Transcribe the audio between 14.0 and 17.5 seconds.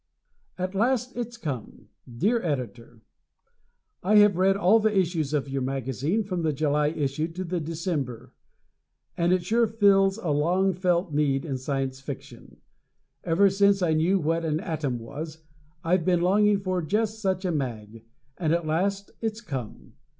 what an atom was I've been longing for just such